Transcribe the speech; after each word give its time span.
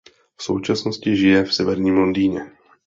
V 0.37 0.43
současnosti 0.43 1.15
žije 1.15 1.43
v 1.43 1.53
severním 1.53 1.97
Londýně. 1.97 2.51